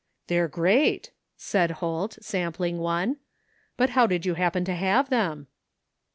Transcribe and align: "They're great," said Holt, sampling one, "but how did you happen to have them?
"They're 0.25 0.47
great," 0.47 1.11
said 1.37 1.69
Holt, 1.77 2.17
sampling 2.23 2.79
one, 2.79 3.17
"but 3.77 3.91
how 3.91 4.07
did 4.07 4.25
you 4.25 4.33
happen 4.33 4.65
to 4.65 4.73
have 4.73 5.11
them? 5.11 5.45